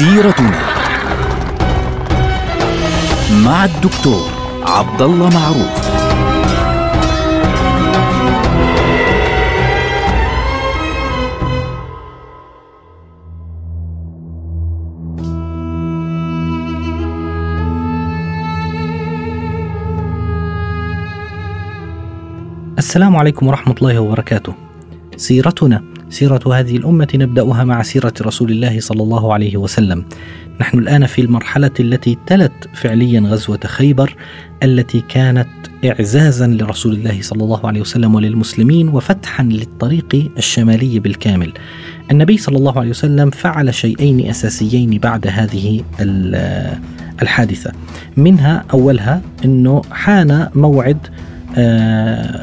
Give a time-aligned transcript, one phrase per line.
[0.00, 0.60] سيرتنا
[3.44, 4.30] مع الدكتور
[4.62, 5.90] عبد الله معروف
[22.78, 24.54] السلام عليكم ورحمة الله وبركاته.
[25.16, 30.04] سيرتنا سيرة هذه الأمة نبدأها مع سيرة رسول الله صلى الله عليه وسلم.
[30.60, 34.16] نحن الآن في المرحلة التي تلت فعليا غزوة خيبر
[34.62, 35.48] التي كانت
[35.84, 41.52] إعزازا لرسول الله صلى الله عليه وسلم وللمسلمين وفتحا للطريق الشمالي بالكامل.
[42.10, 45.82] النبي صلى الله عليه وسلم فعل شيئين أساسيين بعد هذه
[47.22, 47.72] الحادثة.
[48.16, 50.98] منها أولها أنه حان موعد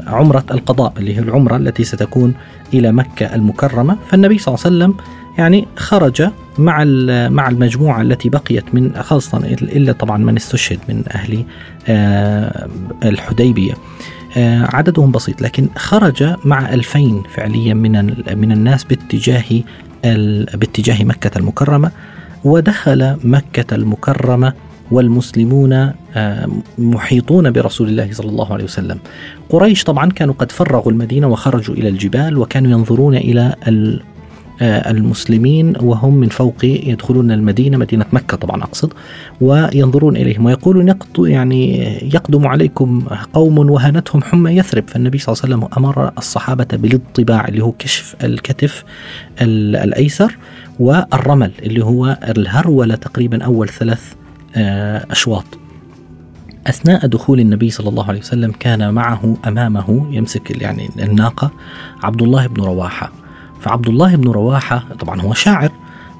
[0.07, 2.33] عمرة القضاء اللي هي العمرة التي ستكون
[2.73, 3.97] إلى مكة المكرمة.
[4.09, 5.05] فالنبي صلى الله عليه وسلم
[5.37, 6.83] يعني خرج مع
[7.29, 11.43] مع المجموعة التي بقيت من خاصة إلا طبعا من استشهد من أهل
[11.87, 12.67] آه،
[13.03, 13.73] الحديبية.
[14.37, 17.91] آه، عددهم بسيط لكن خرج مع ألفين فعليا من
[18.37, 19.43] من الناس باتجاه
[20.53, 21.91] باتجاه مكة المكرمة
[22.43, 24.53] ودخل مكة المكرمة
[24.91, 25.73] والمسلمون
[26.15, 28.99] آه، محيطون برسول الله صلى الله عليه وسلم.
[29.49, 33.55] قريش طبعا كانوا قد فرغوا المدينة وخرجوا إلى الجبال وكانوا ينظرون إلى
[34.61, 38.93] آه، المسلمين وهم من فوق يدخلون المدينة مدينة مكة طبعا أقصد
[39.41, 43.01] وينظرون إليهم ويقولون يعني يقدم عليكم
[43.33, 48.15] قوم وهنتهم حمى يثرب فالنبي صلى الله عليه وسلم أمر الصحابة بالاطباع اللي هو كشف
[48.23, 48.83] الكتف
[49.41, 50.37] الأيسر
[50.79, 54.16] والرمل اللي هو الهرولة تقريبا أول ثلاث
[55.11, 55.45] أشواط.
[56.67, 61.51] أثناء دخول النبي صلى الله عليه وسلم كان معه أمامه يمسك يعني الناقة
[62.03, 63.11] عبد الله بن رواحة.
[63.61, 65.71] فعبد الله بن رواحة طبعا هو شاعر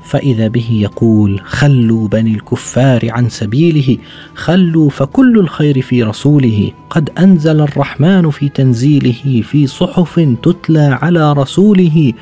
[0.06, 3.98] فإذا به يقول خلوا بني الكفار عن سبيله
[4.36, 6.72] خلوا فكل الخير في رسوله.
[6.90, 12.14] قد أنزل الرحمن في تنزيله في صحف تتلى على رسوله.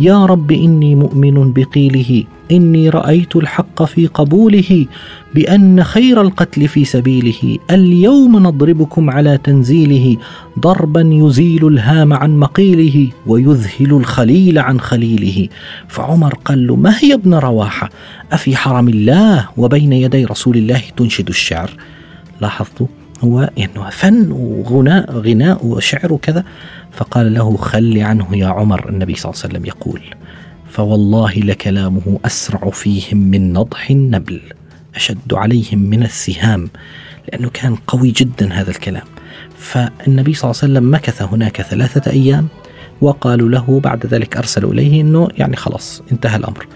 [0.00, 4.86] يا رب إني مؤمن بقيله إني رأيت الحق في قبوله
[5.34, 10.16] بأن خير القتل في سبيله اليوم نضربكم على تنزيله
[10.58, 15.48] ضربا يزيل الهام عن مقيله ويذهل الخليل عن خليله.
[15.88, 17.90] فعمر قال له ما هي ابن رواحة؟
[18.32, 21.70] أفي حرم الله وبين يدي رسول الله تنشد الشعر.
[22.40, 22.86] لاحظتوا؟
[23.24, 26.44] هو انه فن وغناء غناء وشعر وكذا.
[26.92, 30.00] فقال له خل عنه يا عمر النبي صلى الله عليه وسلم يقول
[30.70, 34.40] فوالله لكلامه أسرع فيهم من نضح النبل
[34.94, 36.68] أشد عليهم من السهام
[37.32, 39.04] لأنه كان قوي جدا هذا الكلام.
[39.58, 42.48] فالنبي صلى الله عليه وسلم مكث هناك ثلاثة أيام
[43.00, 46.66] وقالوا له بعد ذلك أرسلوا إليه إنه يعني خلاص انتهى الأمر.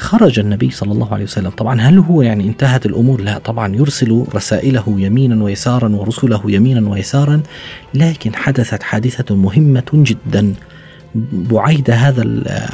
[0.00, 1.50] خرج النبي صلى الله عليه وسلم.
[1.50, 7.42] طبعا هل هو يعني انتهت الأمور؟ لا طبعا يرسل رسائله يمينا ويسارا ورسله يمينا ويسارا
[7.94, 10.54] لكن حدثت حادثة مهمة جدا.
[11.32, 12.24] بعيد هذا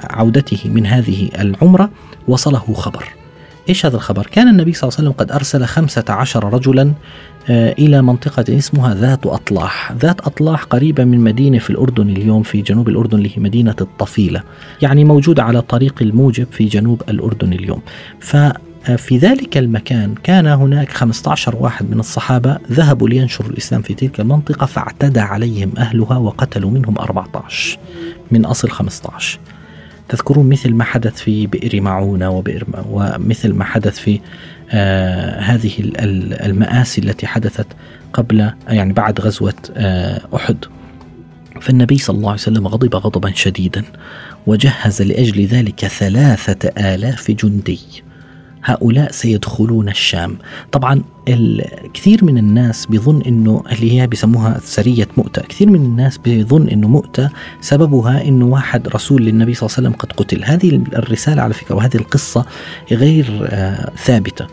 [0.05, 1.91] عودته من هذه العمرة
[2.29, 3.05] وصله خبر.
[3.69, 6.93] إيش هذا الخبر؟ كان النبي صلى الله عليه وسلم قد أرسل خمسة عشر رجلا
[7.51, 12.63] آه، إلى منطقة اسمها ذات أطلاح، ذات أطلاح قريبة من مدينة في الأردن اليوم في
[12.63, 14.43] جنوب الأردن اللي هي مدينة الطفيلة،
[14.83, 17.81] يعني موجودة على طريق الموجب في جنوب الأردن اليوم.
[18.21, 18.37] ف
[18.97, 24.67] في ذلك المكان كان هناك 15 واحد من الصحابة ذهبوا لينشروا الإسلام في تلك المنطقة
[24.67, 27.79] فاعتدى عليهم أهلها وقتلوا منهم 14
[28.31, 29.39] من أصل 15
[30.09, 34.21] تذكرون مثل ما حدث في بئر معونة وبئر ومثل ما حدث في
[34.71, 35.73] آه هذه
[36.45, 37.67] المآسي التي حدثت
[38.13, 40.57] قبل يعني بعد غزوة آه أحد.
[41.61, 43.85] فالنبي صلى الله عليه وسلم غضب غضبا شديدا
[44.47, 48.06] وجهز لأجل ذلك ثلاثة آلاف جندي.
[48.67, 50.39] هؤلاء سيدخلون الشام.
[50.73, 55.43] طبعا الكثير من الناس بيظن إنه اللي هي بيسموها سرية مؤتة.
[55.43, 57.31] كثير من الناس بيظن إنه مؤتة
[57.61, 60.45] سببها إنه واحد رسول للنبي صلى الله عليه وسلم قد قتل.
[60.45, 62.47] هذه الرسالة على فكرة وهذه القصة
[62.93, 64.47] غير آه ثابتة.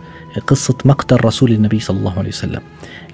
[0.47, 2.61] قصة مقتل رسول النبي صلى الله عليه وسلم.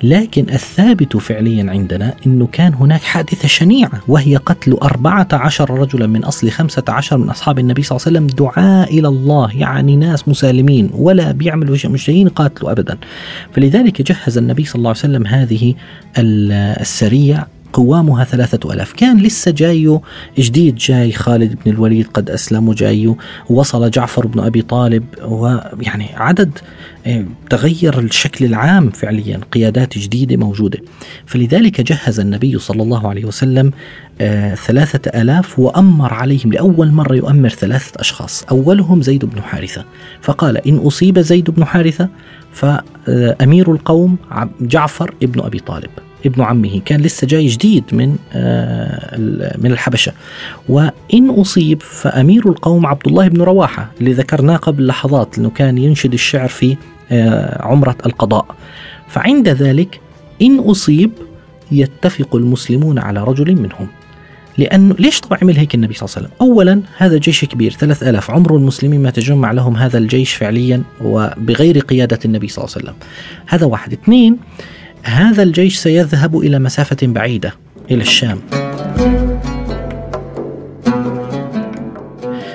[0.03, 6.23] لكن الثابت فعليا عندنا أنه كان هناك حادثة شنيعة وهي قتل أربعة عشر رجلا من
[6.23, 8.45] أصل خمسة عشر من أصحاب النبي صلى الله عليه وسلم.
[8.45, 12.97] دعاء إلى الله يعني ناس مسالمين ولا بيعملوا شيء مش جايين يقاتلوا أبدا.
[13.53, 15.73] فلذلك جهز النبي صلى الله عليه وسلم هذه
[16.17, 18.93] السرية قوامها ثلاثة ألاف.
[18.93, 19.99] كان لسه جاي
[20.37, 23.15] جديد جاي خالد بن الوليد قد أسلم وجاي
[23.49, 26.59] وصل جعفر بن أبي طالب ويعني عدد
[27.07, 30.79] آه، تغير الشكل العام فعليا قيادات جديدة موجودة.
[31.25, 33.71] فلذلك جهز النبي صلى الله عليه وسلم
[34.21, 39.85] آه، ثلاثة ألاف وأمر عليهم لأول مرة يؤمر ثلاثة أشخاص أولهم زيد بن حارثة.
[40.21, 42.09] فقال إن أصيب زيد بن حارثة
[42.53, 44.17] فأمير القوم
[44.61, 45.89] جعفر ابن أبي طالب.
[46.25, 49.17] ابن عمه كان لسه جاي جديد من آه،
[49.57, 50.11] من الحبشة.
[50.69, 56.13] وإن أصيب فأمير القوم عبد الله بن رواحة اللي ذكرناه قبل لحظات أنه كان ينشد
[56.13, 56.77] الشعر في
[57.11, 58.45] آه، عمرة القضاء.
[59.07, 59.99] فعند ذلك
[60.41, 61.11] إن أصيب
[61.71, 63.87] يتفق المسلمون على رجل منهم.
[64.57, 68.03] لأنه ليش طبعا عمل هيك النبي صلى الله عليه وسلم؟ أولا هذا جيش كبير ثلاث
[68.03, 68.31] ألاف.
[68.31, 72.95] عمر المسلمين ما تجمع لهم هذا الجيش فعليا وبغير قيادة النبي صلى الله عليه وسلم.
[73.47, 73.93] هذا واحد.
[73.93, 74.37] اثنين
[75.03, 77.53] هذا الجيش سيذهب إلى مسافة بعيدة
[77.91, 78.39] إلى الشام.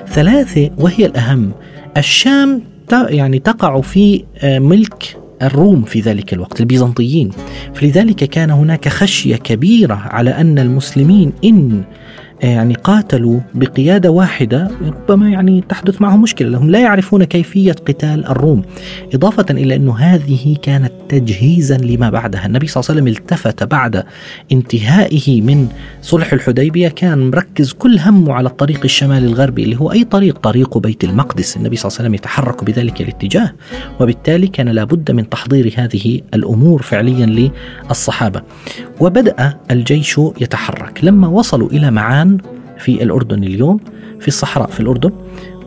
[0.09, 1.53] ثلاثة وهي الأهم.
[1.97, 2.63] الشام
[2.93, 7.31] يعني تقع في آه، ملك الروم في ذلك الوقت البيزنطيين.
[7.75, 11.85] فلذلك كان هناك خشية كبيرة على أن المسلمين إن
[12.43, 18.63] يعني قاتلوا بقيادة واحدة ربما يعني تحدث معهم مشكلة لهم لا يعرفون كيفية قتال الروم
[19.15, 22.47] إضافة إلى أن هذه كانت تجهيزا لما بعدها.
[22.47, 24.05] النبي صلى الله عليه وسلم التفت بعد
[24.53, 25.69] انتهائه من
[26.03, 30.79] صلح الحديبية كان مركز كل همه على الطريق الشمالي الغربي اللي هو أي طريق طريق
[30.79, 31.57] بيت المقدس.
[31.57, 33.53] النبي صلى الله عليه وسلم يتحرك بذلك الاتجاه
[34.01, 37.51] وبالتالي كان لابد من تحضير هذه الأمور فعليا
[37.89, 38.43] للصحابة.
[39.01, 41.01] وبدأ الجيش يتحرك.
[41.03, 41.91] لما وصلوا إلى
[42.25, 42.39] معان
[42.79, 43.81] في الأردن اليوم
[44.21, 45.13] في الصحراء في الأردن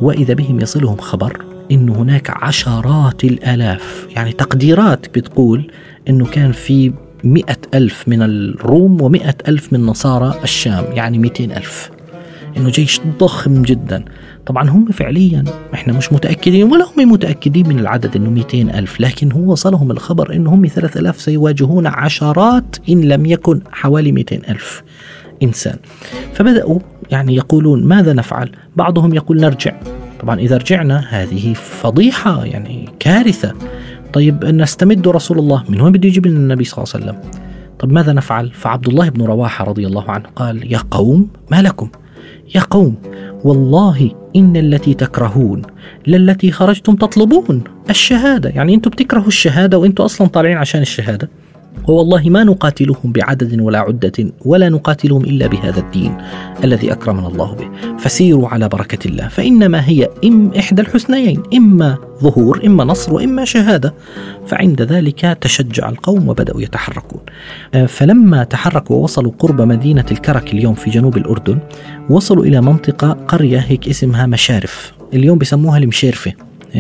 [0.01, 5.71] وإذا بهم يصلهم خبر أن هناك عشرات الآلاف يعني تقديرات بتقول
[6.09, 6.93] أنه كان في
[7.23, 11.89] مئة ألف من الروم ومئة ألف من نصارى الشام يعني مئتين ألف.
[12.57, 14.05] إنه جيش ضخم جدا.
[14.45, 15.43] طبعا هم فعليا
[15.73, 20.33] إحنا مش متأكدين ولا هم متأكدين من العدد إنه 200 ألف لكن هو وصلهم الخبر
[20.33, 24.83] انه هم 3000 سيواجهون عشرات إن لم يكن حوالي 200 ألف.
[25.43, 25.77] إنسان.
[26.33, 26.79] فبدأوا
[27.11, 29.73] يعني يقولون ماذا نفعل؟ بعضهم يقول نرجع.
[30.19, 33.53] طبعا إذا رجعنا هذه فضيحة يعني كارثة.
[34.13, 35.63] طيب نستمد رسول الله.
[35.69, 37.31] من وين بده يجيب لنا النبي صلى الله عليه وسلم؟
[37.79, 41.89] طب ماذا نفعل؟ فعبد الله بن رواحة رضي الله عنه قال يا قوم ما لكم؟
[42.55, 42.95] يا قوم
[43.43, 45.61] والله إن التي تكرهون
[46.07, 48.49] للتي خرجتم تطلبون الشهادة.
[48.49, 51.29] يعني أنتم بتكرهوا الشهادة وأنتم أصلا طالعين عشان الشهادة؟
[51.87, 54.11] ووالله ما نقاتلهم بعدد ولا عدة
[54.45, 56.17] ولا نقاتلهم إلا بهذا الدين
[56.63, 57.97] الذي أكرمنا الله به.
[57.97, 59.27] فسيروا على بركة الله.
[59.27, 61.43] فإنما هي إم إحدى الحسنيين.
[61.53, 63.93] إما ظهور إما نصر وإما شهادة.
[64.45, 67.21] فعند ذلك تشجع القوم وبدأوا يتحركون.
[67.73, 71.59] آه، فلما تحركوا ووصلوا قرب مدينة الكرك اليوم في جنوب الأردن
[72.09, 74.93] وصلوا إلى منطقة قرية هيك اسمها مشارف.
[75.13, 76.33] اليوم بسموها المشيرفة.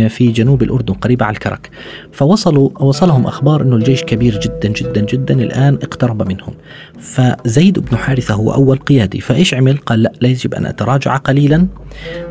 [0.07, 1.69] في جنوب الأردن قريبة على الكرك.
[2.11, 6.53] فوصلوا وصلهم أخبار أنه الجيش كبير جدا جدا جدا الآن اقترب منهم.
[6.99, 9.19] فزيد بن حارثة هو أول قيادي.
[9.19, 11.67] فإيش عمل؟ قال لا, لا يجب أن أتراجع قليلا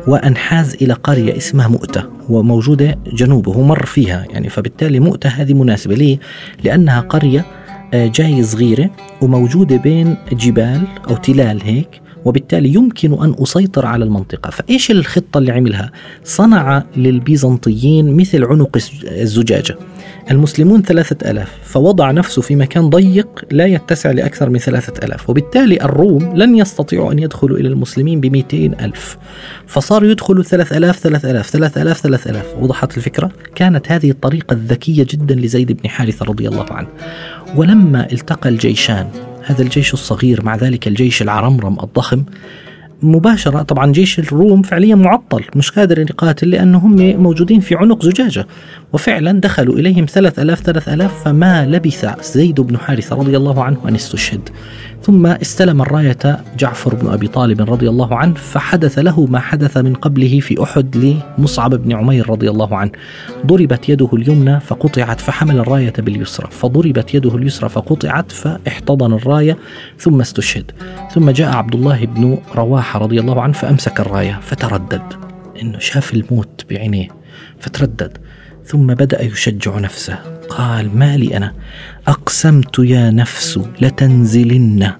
[0.07, 4.25] وأنحاز إلى قرية اسمها مؤتة وموجودة جنوبه مر فيها.
[4.29, 6.19] يعني فبالتالي مؤتة هذه مناسبة ليه؟
[6.63, 7.45] لأنها قرية
[7.93, 8.89] آه، جاي صغيرة
[9.21, 14.49] وموجودة بين جبال أو تلال هيك وبالتالي يمكن أن أسيطر على المنطقة.
[14.49, 15.91] فإيش الخطة اللي عملها؟
[16.23, 19.77] صنع للبيزنطيين مثل عنق الزجاجة.
[20.31, 25.81] المسلمون ثلاثة ألاف فوضع نفسه في مكان ضيق لا يتسع لأكثر من ثلاثة ألاف وبالتالي
[25.81, 29.17] الروم لن يستطيعوا أن يدخلوا إلى المسلمين بمئتين ألف.
[29.67, 32.55] فصاروا يدخلوا ثلاث ألاف ثلاث ألاف ثلاث ألاف ثلاث ألاف.
[32.59, 36.87] وضحت الفكرة؟ كانت هذه الطريقة الذكية جدا لزيد بن حارثة رضي الله عنه.
[37.55, 39.07] ولما التقى الجيشان
[39.43, 42.23] هذا الجيش الصغير مع ذلك الجيش العرمرم الضخم
[43.01, 43.61] مباشرة.
[43.61, 48.47] طبعا جيش الروم فعليا معطل مش قادر يقاتل لأنهم موجودين في عنق زجاجة.
[48.93, 53.77] وفعلا دخلوا إليهم ثلاث ألاف ثلاث ألاف فما لبث زيد بن حارثة رضي الله عنه
[53.87, 54.49] أن استشهد
[55.03, 59.93] ثم استلم الراية جعفر بن أبي طالب رضي الله عنه فحدث له ما حدث من
[59.93, 62.91] قبله في أحد لمصعب بن عمير رضي الله عنه.
[63.45, 66.47] ضربت يده اليمنى فقطعت فحمل الراية باليسرى.
[66.51, 69.57] فضربت يده اليسرى فقطعت فاحتضن الراية
[69.99, 70.71] ثم استشهد.
[71.13, 75.13] ثم جاء عبد الله بن رواحة رضي الله عنه فأمسك الراية فتردد.
[75.61, 77.07] إنه شاف الموت بعينيه.
[77.59, 78.17] فتردد.
[78.65, 80.19] ثم بدأ يشجع نفسه.
[80.49, 81.53] قال ما لي أنا؟
[82.07, 84.91] أقسمت يا نفس لتنزلن.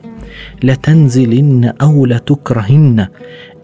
[0.63, 3.07] لتنزلن أو لتكرهن.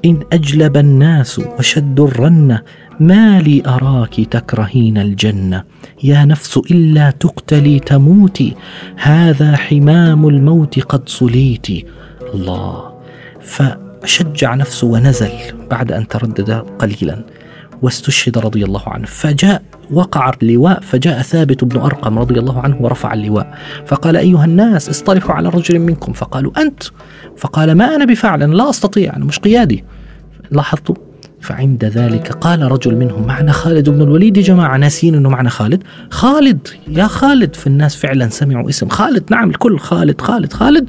[0.06, 2.62] إن أجلب الناس وشدوا الرنة
[3.00, 5.64] ما لي أراك تكرهين الجنة.
[6.04, 8.56] يا نفس إلا تقتلي تموتي
[8.98, 11.68] هذا حمام الموت قد صليت.
[12.34, 12.94] الله.
[14.04, 15.32] فشجع نفسه ونزل
[15.72, 17.26] بعد أن تردد قليلا.
[17.82, 19.06] واستشهد رضي الله عنه.
[19.06, 23.58] فجاء وقع اللواء فجاء ثابت بن أرقم رضي الله عنه ورفع اللواء.
[23.88, 26.14] فقال أيها الناس اصطلحوا على رجل منكم.
[26.14, 26.84] فقالوا أنت؟
[27.38, 29.84] فقال ما أنا بفعل أنا لا أستطيع أنا مش قيادي.
[30.52, 30.96] لاحظتوا؟
[31.42, 35.84] فعند ذلك قال رجل منهم معنا خالد بن الوليد يا جماعة ناسين أنه معنا خالد.
[36.10, 37.56] خالد يا خالد.
[37.56, 39.24] فالناس فعلا سمعوا اسم خالد.
[39.32, 40.88] نعم الكل خالد خالد خالد.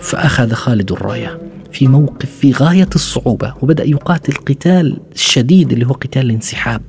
[0.00, 1.38] فأخذ خالد الراية.
[1.76, 6.82] في موقف في غاية الصعوبة وبدأ يقاتل قتال شديد اللي هو قتال الانسحاب.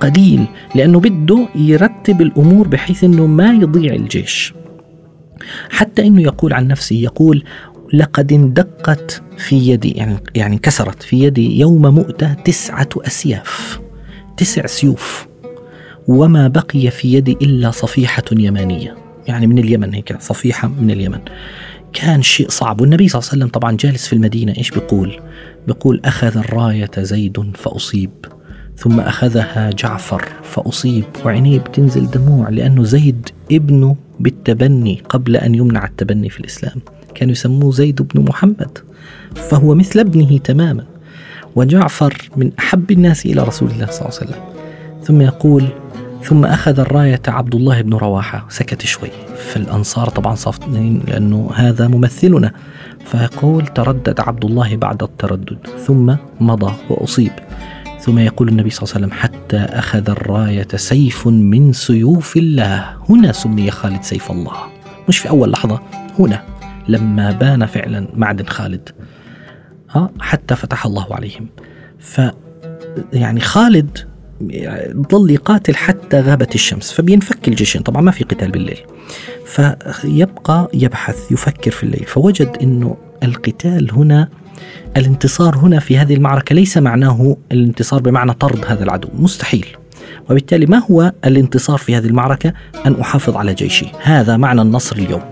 [0.00, 0.44] قليل
[0.74, 4.54] لأنه بده يرتب الأمور بحيث أنه ما يضيع الجيش.
[5.70, 7.44] حتى أنه يقول عن نفسه يقول
[7.92, 13.80] لقد اندقت في يدي يعني يعني انكسرت في يدي يوم مؤتة تسعة أسياف.
[14.36, 15.26] تسع سيوف.
[16.08, 18.96] وما بقي في يدي إلا صفيحة يمانية.
[19.28, 21.20] يعني من اليمن هيك صفيحة من اليمن.
[21.92, 22.80] كان شيء صعب.
[22.80, 25.20] والنبي صلى الله عليه وسلم طبعا جالس في المدينة إيش بيقول؟
[25.66, 28.10] بيقول أخذ الراية زيد فأصيب
[28.76, 36.30] ثم أخذها جعفر فأصيب وعينيه بتنزل دموع لأنه زيد ابنه بالتبني قبل أن يمنع التبني
[36.30, 36.76] في الإسلام.
[37.14, 38.78] كانوا يسموه زيد بن محمد
[39.34, 40.84] فهو مثل ابنه تماما.
[41.56, 44.42] وجعفر من أحب الناس إلى رسول الله صلى الله عليه وسلم.
[45.02, 45.64] ثم يقول
[46.22, 48.46] ثم أخذ الراية عبد الله بن رواحة.
[48.48, 49.10] سكت شوي.
[49.36, 52.52] فالأنصار طبعا صافين لأنه هذا ممثلنا.
[53.04, 55.58] فيقول تردد عبد الله بعد التردد.
[55.86, 57.32] ثم مضى وأصيب.
[58.00, 62.96] ثم يقول النبي صلى الله عليه وسلم حتى أخذ الراية سيف من سيوف الله.
[63.08, 64.56] هنا سمي خالد سيف الله.
[65.08, 65.80] مش في أول لحظة.
[66.18, 66.42] هنا.
[66.88, 68.88] لما بان فعلا معدن خالد.
[69.90, 71.46] ها حتى فتح الله عليهم.
[71.98, 72.20] ف
[73.12, 74.07] يعني خالد
[75.12, 78.78] ظل يقاتل حتى غابت الشمس فبينفك الجيشين طبعا ما في قتال بالليل.
[79.46, 84.28] فيبقى يبحث يفكر في الليل فوجد إنه القتال هنا
[84.96, 89.66] الانتصار هنا في هذه المعركة ليس معناه الانتصار بمعنى طرد هذا العدو مستحيل.
[90.30, 92.52] وبالتالي ما هو الانتصار في هذه المعركة؟
[92.86, 93.86] أن أحافظ على جيشي.
[94.02, 95.22] هذا معنى النصر اليوم.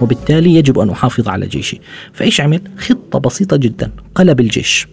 [0.00, 1.80] وبالتالي يجب أن أحافظ على جيشي.
[2.12, 4.88] فإيش عمل؟ خطة بسيطة جدا قلب الجيش.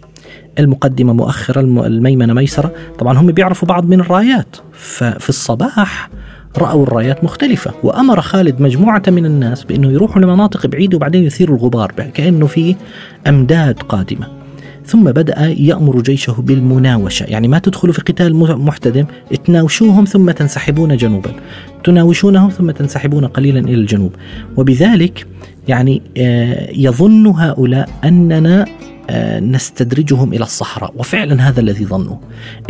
[0.60, 2.72] المقدمة مؤخرة الميمنة ميسرة.
[2.98, 4.56] طبعا هم بيعرفوا بعض من الرايات.
[4.72, 6.10] ففي الصباح
[6.58, 11.92] رأوا الرايات مختلفة وأمر خالد مجموعة من الناس بأنه يروحوا لمناطق بعيدة وبعدين يثيروا الغبار
[12.14, 12.76] كأنه في
[13.26, 14.26] أمداد قادمة.
[14.86, 17.24] ثم بدأ يأمر جيشه بالمناوشة.
[17.24, 19.04] يعني ما تدخلوا في قتال محتدم
[19.44, 21.30] تناوشوهم ثم تنسحبون جنوبا.
[21.84, 24.12] تناوشونهم ثم تنسحبون قليلا إلى الجنوب.
[24.56, 25.26] وبذلك
[25.68, 28.64] يعني آه، يظن هؤلاء أننا
[29.40, 30.92] نستدرجهم إلى الصحراء.
[30.96, 32.16] وفعلا هذا الذي ظنوا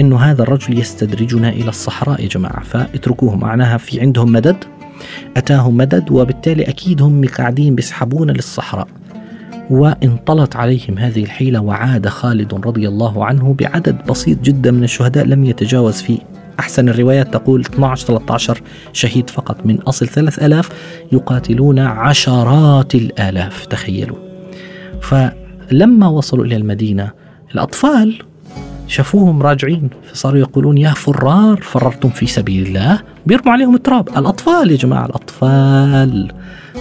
[0.00, 2.62] إنه هذا الرجل يستدرجنا إلى الصحراء يا جماعة.
[2.62, 4.56] فاتركوه معناها في عندهم مدد
[5.37, 8.88] اتاهم مدد وبالتالي أكيد هم قاعدين بيسحبون للصحراء.
[9.70, 15.44] وانطلت عليهم هذه الحيلة وعاد خالد رضي الله عنه بعدد بسيط جدا من الشهداء لم
[15.44, 16.18] يتجاوز في
[16.61, 20.68] أحسن الروايات تقول 12-13 شهيد فقط من أصل 3000
[21.12, 24.16] يقاتلون عشرات الآلاف تخيلوا.
[25.00, 25.14] ف
[25.72, 27.10] لما وصلوا إلى المدينة
[27.54, 28.22] الأطفال
[28.86, 34.08] شافوهم راجعين فصاروا يقولون يا فرار فررتم في سبيل الله بيرموا عليهم التراب.
[34.08, 36.32] الأطفال يا جماعة الأطفال.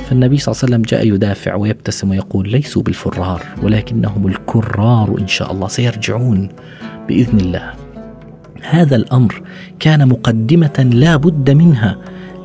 [0.09, 5.51] فالنبي صلى الله عليه وسلم جاء يدافع ويبتسم ويقول ليسوا بالفرار ولكنهم الكرار إن شاء
[5.51, 6.49] الله سيرجعون
[7.07, 7.73] بإذن الله.
[8.61, 9.41] هذا الأمر
[9.79, 11.97] كان مقدمة لا بد منها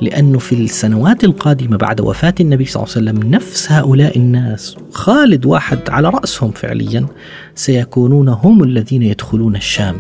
[0.05, 5.47] لأنه في السنوات القادمة بعد وفاة النبي صلى الله عليه وسلم نفس هؤلاء الناس خالد
[5.47, 7.07] واحد على رأسهم فعليا
[7.55, 9.97] سيكونون هم الذين يدخلون الشام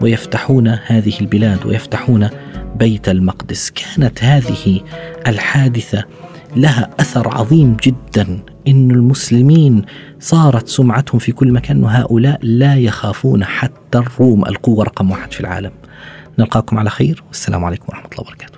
[0.00, 2.28] ويفتحون هذه البلاد ويفتحون
[2.76, 3.70] بيت المقدس.
[3.70, 4.80] كانت هذه
[5.26, 6.04] الحادثة
[6.56, 9.82] لها أثر عظيم جدا إن المسلمين
[10.20, 15.72] صارت سمعتهم في كل مكان هؤلاء لا يخافون حتى الروم القوة رقم واحد في العالم.
[16.38, 18.57] نلقاكم على خير والسلام عليكم ورحمة الله وبركاته.